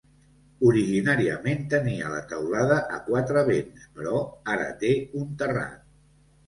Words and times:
Originàriament 0.69 1.61
tenia 1.75 2.09
la 2.15 2.23
teulada 2.33 2.81
a 2.99 2.99
quatre 3.11 3.47
vents, 3.53 3.87
però 4.01 4.27
ara 4.57 4.69
té 4.83 4.97
un 5.23 5.31
terrat. 5.45 5.83